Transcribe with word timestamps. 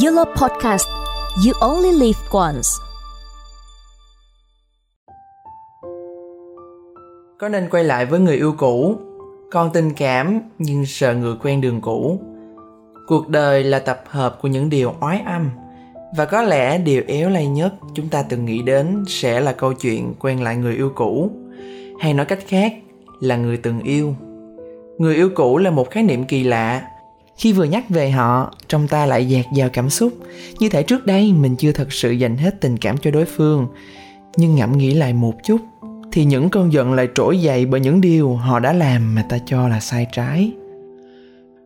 Yellow 0.00 0.24
Podcast, 0.24 0.88
You 1.46 1.52
Only 1.60 1.92
Live 1.92 2.18
Once. 2.30 2.68
Có 7.38 7.48
nên 7.48 7.68
quay 7.70 7.84
lại 7.84 8.06
với 8.06 8.20
người 8.20 8.36
yêu 8.36 8.54
cũ? 8.58 8.96
Con 9.50 9.70
tình 9.72 9.90
cảm 9.96 10.40
nhưng 10.58 10.86
sợ 10.86 11.14
người 11.14 11.34
quen 11.42 11.60
đường 11.60 11.80
cũ. 11.80 12.20
Cuộc 13.06 13.28
đời 13.28 13.64
là 13.64 13.78
tập 13.78 14.02
hợp 14.06 14.38
của 14.42 14.48
những 14.48 14.70
điều 14.70 14.94
oái 15.00 15.20
âm. 15.26 15.50
Và 16.16 16.24
có 16.24 16.42
lẽ 16.42 16.78
điều 16.78 17.02
éo 17.06 17.30
lay 17.30 17.46
nhất 17.46 17.74
chúng 17.94 18.08
ta 18.08 18.22
từng 18.22 18.44
nghĩ 18.44 18.62
đến 18.62 19.04
sẽ 19.08 19.40
là 19.40 19.52
câu 19.52 19.72
chuyện 19.72 20.14
quen 20.20 20.42
lại 20.42 20.56
người 20.56 20.74
yêu 20.74 20.92
cũ. 20.94 21.30
Hay 22.00 22.14
nói 22.14 22.26
cách 22.26 22.44
khác 22.46 22.72
là 23.20 23.36
người 23.36 23.56
từng 23.56 23.80
yêu. 23.80 24.14
Người 24.98 25.14
yêu 25.14 25.30
cũ 25.34 25.58
là 25.58 25.70
một 25.70 25.90
khái 25.90 26.02
niệm 26.02 26.24
kỳ 26.24 26.44
lạ 26.44 26.88
khi 27.36 27.52
vừa 27.52 27.64
nhắc 27.64 27.84
về 27.88 28.10
họ, 28.10 28.54
trong 28.68 28.88
ta 28.88 29.06
lại 29.06 29.28
dạt 29.28 29.44
dào 29.54 29.68
cảm 29.72 29.90
xúc. 29.90 30.12
Như 30.58 30.68
thể 30.68 30.82
trước 30.82 31.06
đây 31.06 31.32
mình 31.32 31.56
chưa 31.56 31.72
thật 31.72 31.92
sự 31.92 32.12
dành 32.12 32.36
hết 32.36 32.60
tình 32.60 32.76
cảm 32.76 32.98
cho 32.98 33.10
đối 33.10 33.24
phương, 33.24 33.66
nhưng 34.36 34.54
ngẫm 34.54 34.78
nghĩ 34.78 34.94
lại 34.94 35.12
một 35.12 35.34
chút, 35.44 35.60
thì 36.12 36.24
những 36.24 36.50
cơn 36.50 36.72
giận 36.72 36.92
lại 36.92 37.08
trỗi 37.14 37.40
dậy 37.40 37.66
bởi 37.66 37.80
những 37.80 38.00
điều 38.00 38.34
họ 38.34 38.58
đã 38.58 38.72
làm 38.72 39.14
mà 39.14 39.24
ta 39.28 39.38
cho 39.46 39.68
là 39.68 39.80
sai 39.80 40.06
trái. 40.12 40.52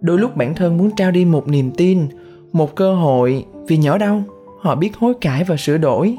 Đôi 0.00 0.18
lúc 0.18 0.36
bản 0.36 0.54
thân 0.54 0.78
muốn 0.78 0.90
trao 0.96 1.10
đi 1.10 1.24
một 1.24 1.48
niềm 1.48 1.70
tin, 1.70 2.08
một 2.52 2.74
cơ 2.74 2.94
hội, 2.94 3.44
vì 3.68 3.76
nhỏ 3.76 3.98
đâu, 3.98 4.22
họ 4.60 4.74
biết 4.74 4.96
hối 4.96 5.14
cải 5.20 5.44
và 5.44 5.56
sửa 5.56 5.78
đổi. 5.78 6.16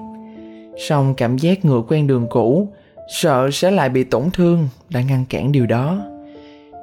Song 0.88 1.14
cảm 1.18 1.38
giác 1.38 1.66
ngựa 1.66 1.82
quen 1.88 2.08
đường 2.08 2.28
cũ, 2.30 2.68
sợ 3.14 3.50
sẽ 3.52 3.72
lại 3.72 3.90
bị 3.90 4.04
tổn 4.04 4.24
thương, 4.34 4.68
đã 4.90 5.02
ngăn 5.02 5.26
cản 5.30 5.52
điều 5.52 5.66
đó 5.66 6.02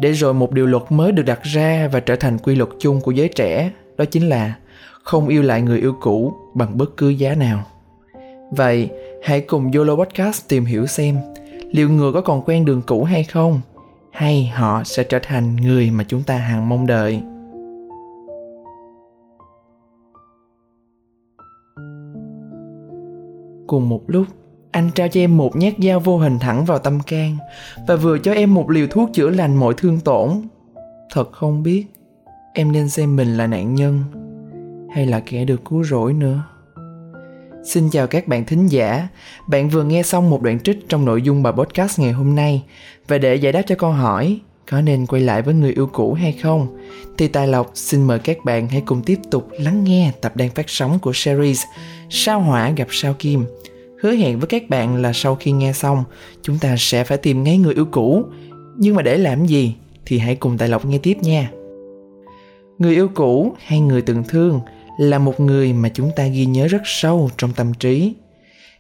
để 0.01 0.13
rồi 0.13 0.35
một 0.35 0.53
điều 0.53 0.67
luật 0.67 0.83
mới 0.91 1.13
được 1.13 1.23
đặt 1.23 1.43
ra 1.43 1.89
và 1.93 2.01
trở 2.01 2.17
thành 2.17 2.39
quy 2.39 2.55
luật 2.55 2.71
chung 2.79 3.01
của 3.01 3.11
giới 3.11 3.29
trẻ, 3.29 3.71
đó 3.97 4.05
chính 4.05 4.29
là 4.29 4.55
không 5.03 5.29
yêu 5.29 5.43
lại 5.43 5.63
người 5.63 5.79
yêu 5.79 5.95
cũ 6.01 6.33
bằng 6.55 6.79
bất 6.79 6.97
cứ 6.97 7.09
giá 7.09 7.35
nào. 7.35 7.65
Vậy, 8.51 8.91
hãy 9.23 9.41
cùng 9.41 9.73
yolo 9.73 9.97
podcast 9.97 10.49
tìm 10.49 10.65
hiểu 10.65 10.87
xem 10.87 11.17
liệu 11.71 11.91
người 11.91 12.13
có 12.13 12.21
còn 12.21 12.43
quen 12.47 12.65
đường 12.65 12.83
cũ 12.87 13.05
hay 13.05 13.25
không, 13.25 13.61
hay 14.11 14.53
họ 14.55 14.83
sẽ 14.85 15.05
trở 15.05 15.19
thành 15.23 15.57
người 15.57 15.91
mà 15.91 16.05
chúng 16.09 16.23
ta 16.23 16.37
hằng 16.37 16.69
mong 16.69 16.87
đợi. 16.87 17.23
Cùng 23.67 23.89
một 23.89 24.03
lúc 24.07 24.27
anh 24.75 24.91
trao 24.95 25.09
cho 25.09 25.21
em 25.21 25.37
một 25.37 25.57
nhát 25.57 25.73
dao 25.79 26.01
vô 26.01 26.19
hình 26.19 26.39
thẳng 26.39 26.65
vào 26.65 26.79
tâm 26.79 27.01
can 27.01 27.37
và 27.87 27.97
vừa 27.97 28.19
cho 28.19 28.33
em 28.33 28.55
một 28.55 28.71
liều 28.71 28.87
thuốc 28.87 29.11
chữa 29.13 29.31
lành 29.31 29.57
mọi 29.57 29.75
thương 29.77 30.01
tổn. 30.01 30.31
Thật 31.13 31.33
không 31.33 31.63
biết 31.63 31.87
em 32.55 32.73
nên 32.73 32.89
xem 32.89 33.17
mình 33.17 33.37
là 33.37 33.47
nạn 33.47 33.75
nhân 33.75 34.05
hay 34.95 35.07
là 35.07 35.21
kẻ 35.21 35.45
được 35.45 35.65
cứu 35.65 35.85
rỗi 35.85 36.13
nữa. 36.13 36.43
Xin 37.65 37.91
chào 37.91 38.07
các 38.07 38.29
bạn 38.29 38.45
thính 38.45 38.67
giả, 38.67 39.09
bạn 39.49 39.69
vừa 39.69 39.85
nghe 39.85 40.03
xong 40.03 40.31
một 40.31 40.43
đoạn 40.43 40.61
trích 40.61 40.89
trong 40.89 41.05
nội 41.05 41.23
dung 41.23 41.43
bài 41.43 41.53
podcast 41.57 41.99
ngày 42.01 42.13
hôm 42.13 42.35
nay. 42.35 42.63
Và 43.09 43.19
để 43.19 43.35
giải 43.35 43.53
đáp 43.53 43.63
cho 43.67 43.75
câu 43.75 43.91
hỏi 43.91 44.41
có 44.71 44.81
nên 44.81 45.07
quay 45.07 45.23
lại 45.23 45.43
với 45.43 45.55
người 45.55 45.73
yêu 45.73 45.87
cũ 45.93 46.13
hay 46.15 46.33
không 46.33 46.79
thì 47.19 47.29
Tài 47.29 47.47
Lộc 47.47 47.71
xin 47.75 48.03
mời 48.03 48.19
các 48.19 48.45
bạn 48.45 48.69
hãy 48.69 48.83
cùng 48.87 49.03
tiếp 49.03 49.19
tục 49.31 49.49
lắng 49.59 49.85
nghe 49.85 50.13
tập 50.21 50.37
đang 50.37 50.51
phát 50.51 50.71
sóng 50.71 50.99
của 50.99 51.13
series 51.15 51.63
Sao 52.11 52.41
Hỏa 52.41 52.71
gặp 52.71 52.89
Sao 52.91 53.15
Kim 53.19 53.45
hứa 54.05 54.13
hẹn 54.13 54.39
với 54.39 54.47
các 54.47 54.71
bạn 54.71 55.03
là 55.03 55.13
sau 55.13 55.35
khi 55.35 55.53
nghe 55.53 55.73
xong, 55.73 56.05
chúng 56.43 56.59
ta 56.59 56.75
sẽ 56.79 57.05
phải 57.05 57.19
tìm 57.19 57.45
ngay 57.45 57.59
người 57.59 57.75
yêu 57.75 57.85
cũ. 57.85 58.25
Nhưng 58.77 58.95
mà 58.95 59.03
để 59.03 59.19
làm 59.19 59.47
gì 59.47 59.75
thì 60.07 60.19
hãy 60.19 60.35
cùng 60.35 60.59
tài 60.59 60.69
lộc 60.69 60.85
nghe 60.85 60.99
tiếp 60.99 61.17
nha. 61.21 61.51
Người 62.79 62.95
yêu 62.95 63.09
cũ 63.15 63.55
hay 63.67 63.81
người 63.81 64.03
từng 64.03 64.23
thương 64.29 64.61
là 64.99 65.19
một 65.19 65.41
người 65.41 65.73
mà 65.73 65.89
chúng 65.89 66.11
ta 66.17 66.27
ghi 66.27 66.47
nhớ 66.47 66.67
rất 66.67 66.83
sâu 66.85 67.31
trong 67.37 67.53
tâm 67.53 67.75
trí. 67.75 68.15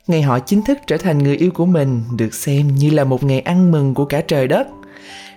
Ngày 0.07 0.23
họ 0.23 0.39
chính 0.39 0.63
thức 0.63 0.79
trở 0.87 0.97
thành 0.97 1.19
người 1.19 1.37
yêu 1.37 1.51
của 1.51 1.67
mình 1.67 2.03
được 2.17 2.35
xem 2.35 2.75
như 2.75 2.91
là 2.91 3.05
một 3.05 3.25
ngày 3.25 3.41
ăn 3.41 3.73
mừng 3.73 3.95
của 3.95 4.05
cả 4.05 4.21
trời 4.21 4.49
đất. 4.49 4.69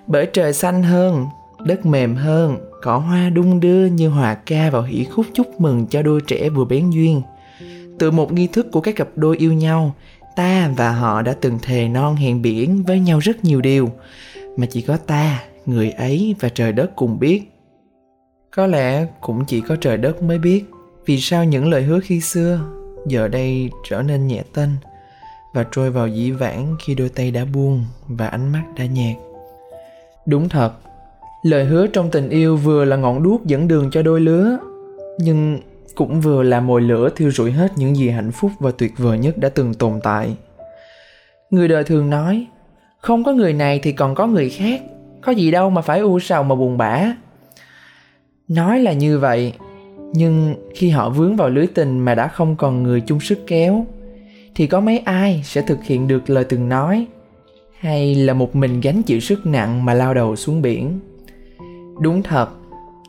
Bởi 0.08 0.26
trời 0.34 0.54
xanh 0.54 0.84
hơn, 0.84 1.26
đất 1.66 1.86
mềm 1.86 2.16
hơn, 2.16 2.58
cỏ 2.82 2.98
hoa 2.98 3.30
đung 3.30 3.60
đưa 3.60 3.86
như 3.86 4.10
hòa 4.10 4.34
ca 4.34 4.70
vào 4.70 4.82
hỷ 4.82 5.04
khúc 5.04 5.26
chúc 5.34 5.62
mừng 5.62 5.88
cho 5.88 6.02
đôi 6.02 6.22
trẻ 6.28 6.50
vừa 6.50 6.66
bén 6.66 6.90
duyên 6.90 7.22
từ 8.00 8.12
một 8.12 8.32
nghi 8.32 8.48
thức 8.48 8.68
của 8.72 8.82
các 8.82 8.96
cặp 8.96 9.08
đôi 9.16 9.38
yêu 9.38 9.54
nhau. 9.54 9.96
Ta 10.36 10.72
và 10.78 10.92
họ 10.92 11.22
đã 11.22 11.36
từng 11.42 11.60
thề 11.62 11.88
non 11.88 12.16
hẹn 12.16 12.42
biển 12.42 12.84
với 12.84 13.00
nhau 13.00 13.20
rất 13.20 13.44
nhiều 13.44 13.62
điều. 13.62 13.90
Mà 14.58 14.66
chỉ 14.70 14.82
có 14.82 14.98
ta, 14.98 15.44
người 15.66 15.90
ấy 15.90 16.36
và 16.40 16.50
trời 16.50 16.72
đất 16.72 16.96
cùng 16.96 17.20
biết. 17.20 17.44
Có 18.56 18.68
lẽ 18.68 19.08
cũng 19.22 19.46
chỉ 19.46 19.62
có 19.62 19.76
trời 19.76 19.98
đất 19.98 20.24
mới 20.24 20.40
biết 20.40 20.66
vì 21.06 21.20
sao 21.20 21.46
những 21.46 21.70
lời 21.70 21.84
hứa 21.84 22.00
khi 22.00 22.22
xưa 22.22 22.60
giờ 23.08 23.28
đây 23.28 23.70
trở 23.90 24.02
nên 24.02 24.28
nhẹ 24.28 24.44
tênh 24.54 24.70
và 25.54 25.66
trôi 25.72 25.92
vào 25.92 26.08
dĩ 26.08 26.32
vãng 26.32 26.76
khi 26.86 26.96
đôi 26.96 27.10
tay 27.10 27.32
đã 27.32 27.46
buông 27.46 27.86
và 28.08 28.28
ánh 28.28 28.52
mắt 28.52 28.64
đã 28.78 28.86
nhạt. 28.86 29.16
Đúng 30.26 30.50
thật, 30.50 30.72
lời 31.44 31.66
hứa 31.66 31.88
trong 31.88 32.12
tình 32.12 32.30
yêu 32.30 32.58
vừa 32.58 32.86
là 32.86 32.96
ngọn 32.96 33.24
đuốc 33.24 33.46
dẫn 33.46 33.68
đường 33.68 33.90
cho 33.92 34.02
đôi 34.02 34.20
lứa, 34.20 34.58
nhưng 35.20 35.60
cũng 35.96 36.22
vừa 36.22 36.44
là 36.44 36.60
mồi 36.60 36.82
lửa 36.82 37.10
thiêu 37.16 37.32
rụi 37.32 37.52
hết 37.52 37.72
những 37.76 37.96
gì 37.96 38.10
hạnh 38.10 38.32
phúc 38.32 38.52
và 38.60 38.72
tuyệt 38.78 38.94
vời 38.98 39.18
nhất 39.18 39.38
đã 39.38 39.50
từng 39.50 39.74
tồn 39.74 40.00
tại. 40.04 40.36
Người 41.50 41.68
đời 41.68 41.84
thường 41.84 42.10
nói, 42.10 42.48
không 43.00 43.24
có 43.24 43.34
người 43.34 43.54
này 43.54 43.80
thì 43.84 43.92
còn 43.92 44.16
có 44.16 44.28
người 44.28 44.50
khác, 44.50 44.82
có 45.22 45.32
gì 45.32 45.52
đâu 45.52 45.70
mà 45.70 45.82
phải 45.82 46.00
u 46.00 46.20
sầu 46.20 46.44
mà 46.44 46.56
buồn 46.56 46.78
bã. 46.78 47.14
Nói 48.48 48.80
là 48.80 48.94
như 48.94 49.20
vậy, 49.20 49.54
nhưng 50.14 50.56
khi 50.76 50.90
họ 50.90 51.10
vướng 51.10 51.36
vào 51.36 51.50
lưới 51.50 51.68
tình 51.68 52.00
mà 52.00 52.16
đã 52.16 52.28
không 52.28 52.56
còn 52.56 52.84
người 52.84 53.02
chung 53.02 53.20
sức 53.20 53.40
kéo, 53.48 53.86
thì 54.56 54.68
có 54.68 54.80
mấy 54.80 54.98
ai 54.98 55.42
sẽ 55.44 55.62
thực 55.62 55.84
hiện 55.84 56.08
được 56.08 56.30
lời 56.30 56.44
từng 56.44 56.70
nói, 56.70 57.08
hay 57.80 58.16
là 58.16 58.34
một 58.34 58.56
mình 58.56 58.82
gánh 58.82 59.04
chịu 59.04 59.20
sức 59.20 59.46
nặng 59.46 59.86
mà 59.86 59.94
lao 59.94 60.14
đầu 60.14 60.36
xuống 60.36 60.62
biển. 60.62 61.00
Đúng 62.02 62.24
thật, 62.24 62.50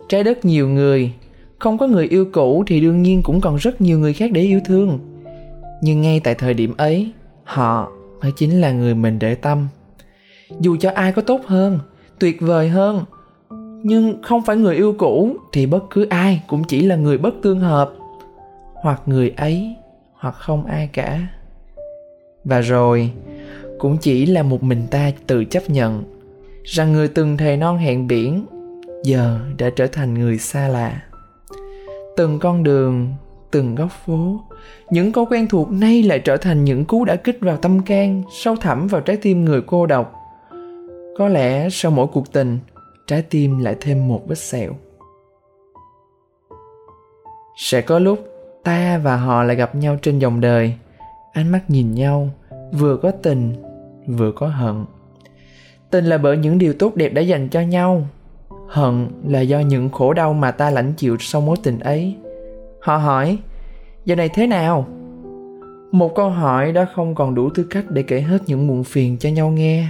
trái 0.09 0.25
đất 0.25 0.45
nhiều 0.45 0.69
người 0.69 1.12
không 1.58 1.78
có 1.78 1.86
người 1.86 2.06
yêu 2.08 2.26
cũ 2.32 2.64
thì 2.66 2.80
đương 2.80 3.02
nhiên 3.02 3.22
cũng 3.22 3.41
còn 3.41 3.56
rất 3.56 3.80
nhiều 3.80 3.98
người 3.98 4.12
khác 4.12 4.32
để 4.32 4.41
yêu 4.41 4.60
thương. 4.64 4.98
Nhưng 5.82 6.00
ngay 6.00 6.20
tại 6.20 6.34
thời 6.34 6.54
điểm 6.54 6.74
ấy, 6.76 7.12
họ 7.44 7.92
mới 8.22 8.32
chính 8.32 8.60
là 8.60 8.72
người 8.72 8.94
mình 8.94 9.19
để 9.19 9.34
tâm. 9.34 9.68
Dù 10.60 10.76
cho 10.80 10.91
ai 10.94 11.12
có 11.12 11.22
tốt 11.22 11.41
hơn, 11.47 11.78
tuyệt 12.18 12.41
vời 12.41 12.68
hơn, 12.68 13.04
nhưng 13.82 14.22
không 14.22 14.44
phải 14.44 14.56
người 14.56 14.76
yêu 14.76 14.94
cũ 14.98 15.36
thì 15.52 15.66
bất 15.66 15.84
cứ 15.91 16.06
ai 16.10 16.42
cũng 16.47 16.64
chỉ 16.64 16.82
là 16.82 16.97
người 16.97 17.18
bất 17.18 17.34
tương 17.42 17.60
hợp. 17.60 17.92
Hoặc 18.74 19.02
người 19.06 19.32
ấy, 19.36 19.74
hoặc 20.12 20.34
không 20.34 20.64
ai 20.64 20.88
cả. 20.92 21.28
Và 22.44 22.60
rồi, 22.60 23.10
cũng 23.78 23.97
chỉ 24.00 24.26
là 24.26 24.42
một 24.42 24.62
mình 24.62 24.82
ta 24.91 25.12
tự 25.26 25.44
chấp 25.44 25.70
nhận 25.70 26.02
rằng 26.64 26.92
người 26.92 27.08
từng 27.08 27.36
thề 27.36 27.56
non 27.56 27.78
hẹn 27.78 28.06
biển 28.06 28.47
giờ 29.04 29.38
đã 29.58 29.70
trở 29.76 29.86
thành 29.86 30.14
người 30.14 30.38
xa 30.38 30.68
lạ 30.68 31.02
từng 32.18 32.38
con 32.38 32.62
đường, 32.62 33.14
từng 33.50 33.74
góc 33.74 33.90
phố. 34.06 34.40
Những 34.90 35.12
câu 35.12 35.26
quen 35.30 35.48
thuộc 35.48 35.70
nay 35.70 36.02
lại 36.02 36.18
trở 36.18 36.36
thành 36.36 36.64
những 36.64 36.84
cú 36.84 37.04
đã 37.04 37.16
kích 37.16 37.38
vào 37.40 37.56
tâm 37.56 37.82
can, 37.82 38.22
sâu 38.32 38.56
thẳm 38.56 38.86
vào 38.86 39.00
trái 39.00 39.16
tim 39.16 39.44
người 39.44 39.62
cô 39.66 39.86
độc. 39.86 40.14
Có 41.18 41.28
lẽ 41.28 41.68
sau 41.70 41.90
mỗi 41.90 42.06
cuộc 42.06 42.32
tình, 42.32 42.58
trái 43.06 43.22
tim 43.22 43.58
lại 43.58 43.76
thêm 43.80 44.08
một 44.08 44.22
vết 44.28 44.38
sẹo. 44.38 44.72
Sẽ 47.56 47.80
có 47.80 47.98
lúc, 47.98 48.28
ta 48.64 49.00
và 49.04 49.16
họ 49.16 49.42
lại 49.42 49.56
gặp 49.56 49.74
nhau 49.74 49.96
trên 50.02 50.18
dòng 50.18 50.40
đời. 50.40 50.74
Ánh 51.32 51.48
mắt 51.48 51.60
nhìn 51.68 51.94
nhau, 51.94 52.30
vừa 52.72 52.96
có 52.96 53.10
tình, 53.10 53.54
vừa 54.06 54.32
có 54.32 54.46
hận. 54.46 54.84
Tình 55.90 56.04
là 56.04 56.18
bởi 56.18 56.36
những 56.36 56.58
điều 56.58 56.72
tốt 56.72 56.94
đẹp 56.94 57.08
đã 57.08 57.22
dành 57.22 57.48
cho 57.48 57.60
nhau 57.60 58.06
hận 58.68 59.08
là 59.24 59.40
do 59.40 59.60
những 59.60 59.90
khổ 59.90 60.12
đau 60.12 60.32
mà 60.32 60.50
ta 60.50 60.70
lãnh 60.70 60.92
chịu 60.92 61.16
sau 61.20 61.40
mối 61.40 61.56
tình 61.62 61.80
ấy. 61.80 62.16
Họ 62.80 62.97
hỏi, 62.97 63.38
giờ 64.04 64.16
này 64.16 64.28
thế 64.28 64.47
nào? 64.47 64.86
Một 65.92 66.15
câu 66.15 66.30
hỏi 66.30 66.72
đã 66.72 66.86
không 66.94 67.15
còn 67.15 67.34
đủ 67.34 67.50
tư 67.54 67.66
cách 67.70 67.84
để 67.88 68.03
kể 68.03 68.20
hết 68.20 68.38
những 68.47 68.66
muộn 68.66 68.84
phiền 68.84 69.16
cho 69.18 69.28
nhau 69.28 69.50
nghe. 69.50 69.88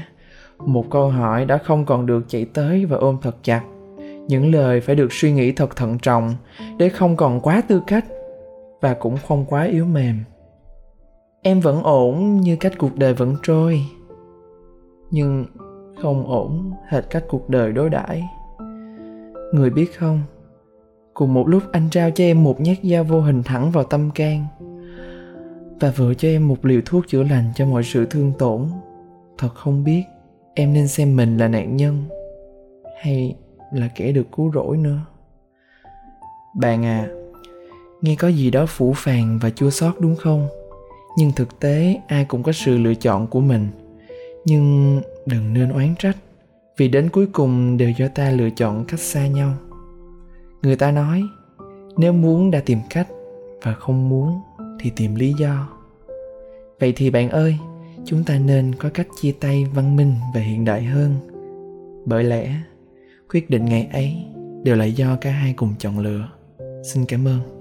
Một 0.59 0.85
câu 0.91 1.09
hỏi 1.09 1.45
đã 1.45 1.59
không 1.59 1.85
còn 1.85 2.07
được 2.07 2.25
chạy 2.29 2.45
tới 2.45 2.85
và 2.85 2.97
ôm 2.97 3.17
thật 3.23 3.37
chặt. 3.43 3.63
Những 4.29 4.53
lời 4.55 4.81
phải 4.81 4.97
được 4.97 5.13
suy 5.13 5.33
nghĩ 5.33 5.53
thật 5.53 5.77
thận 5.77 5.99
trọng 5.99 6.35
để 6.79 6.89
không 6.89 7.17
còn 7.17 7.41
quá 7.41 7.63
tư 7.69 7.83
cách 7.87 8.05
và 8.81 8.95
cũng 8.95 9.17
không 9.29 9.45
quá 9.49 9.65
yếu 9.65 9.85
mềm. 9.85 10.19
Em 11.43 11.61
vẫn 11.61 11.83
ổn 11.83 12.41
như 12.41 12.57
cách 12.57 12.73
cuộc 12.79 12.97
đời 12.97 13.15
vẫn 13.15 13.37
trôi, 13.43 13.83
nhưng 15.11 15.45
không 16.03 16.27
ổn 16.27 16.73
hệt 16.89 17.05
cách 17.11 17.25
cuộc 17.29 17.49
đời 17.49 17.73
đối 17.73 17.91
đãi 17.91 18.23
người 19.53 19.71
biết 19.71 19.99
không? 19.99 20.23
Cùng 21.15 21.35
một 21.35 21.49
lúc 21.49 21.63
anh 21.73 21.89
trao 21.91 22.11
cho 22.11 22.25
em 22.25 22.45
một 22.45 22.61
nhát 22.61 22.77
dao 22.83 23.05
vô 23.05 23.21
hình 23.21 23.43
thẳng 23.43 23.71
vào 23.71 23.85
tâm 23.85 24.11
can. 24.15 24.47
Và 25.81 25.93
vừa 25.97 26.15
cho 26.15 26.29
em 26.29 26.49
một 26.49 26.65
liều 26.65 26.81
thuốc 26.85 27.09
chữa 27.09 27.23
lành 27.23 27.53
cho 27.57 27.67
mọi 27.67 27.85
sự 27.85 28.07
thương 28.07 28.33
tổn. 28.39 28.69
Thật 29.39 29.55
không 29.55 29.85
biết 29.85 30.03
em 30.55 30.73
nên 30.73 30.89
xem 30.89 31.17
mình 31.17 31.39
là 31.39 31.49
nạn 31.49 31.77
nhân 31.77 32.05
hay 33.03 33.37
là 33.73 33.89
kẻ 33.95 34.13
được 34.13 34.27
cứu 34.37 34.53
rỗi 34.55 34.77
nữa. 34.77 35.01
Bạn 36.55 36.85
à 36.85 37.09
nghe 38.01 38.15
có 38.15 38.29
gì 38.29 38.51
đó 38.51 38.67
phủ 38.69 38.93
phàng 38.97 39.39
và 39.43 39.51
chua 39.51 39.71
xót 39.71 39.95
đúng 40.01 40.17
không? 40.17 40.49
Nhưng 41.17 41.33
thực 41.33 41.61
tế 41.61 42.01
ai 42.09 42.25
cũng 42.25 42.43
có 42.43 42.53
sự 42.53 42.79
lựa 42.79 42.95
chọn 42.95 43.27
của 43.27 43.41
mình. 43.41 43.69
Nhưng 44.45 45.01
đừng 45.27 45.55
nên 45.55 45.73
oán 45.73 45.95
trách 45.99 46.17
vì 46.79 46.89
đến 46.89 47.11
cuối 47.11 47.27
cùng 47.33 47.77
đều 47.77 47.91
do 47.91 48.09
ta 48.09 48.31
lựa 48.31 48.51
chọn 48.51 48.85
cách 48.85 49.01
xa 49.01 49.27
nhau. 49.27 49.55
Người 50.63 50.77
ta 50.77 50.91
nói, 50.91 51.23
nếu 51.97 52.13
muốn 52.13 52.51
đã 52.51 52.61
tìm 52.67 52.79
cách 52.91 53.09
và 53.63 53.73
không 53.73 54.09
muốn 54.09 54.41
thì 54.81 54.93
tìm 54.97 55.15
lý 55.15 55.35
do. 55.39 55.69
Vậy 56.81 56.93
thì 56.97 57.11
bạn 57.11 57.31
ơi, 57.31 57.57
chúng 58.05 58.25
ta 58.25 58.39
nên 58.39 58.75
có 58.75 58.89
cách 58.95 59.07
chia 59.21 59.33
tay 59.41 59.67
văn 59.75 59.97
minh 59.97 60.15
và 60.35 60.41
hiện 60.41 60.65
đại 60.65 60.83
hơn. 60.83 61.15
Bởi 62.05 62.25
lẽ, 62.25 62.55
quyết 63.33 63.51
định 63.51 63.65
ngày 63.65 63.89
ấy 63.93 64.25
đều 64.65 64.77
là 64.77 64.85
do 64.85 65.17
cả 65.21 65.31
hai 65.31 65.53
cùng 65.53 65.75
chọn 65.79 65.99
lựa. 65.99 66.29
Xin 66.83 67.05
cảm 67.09 67.29
ơn. 67.29 67.58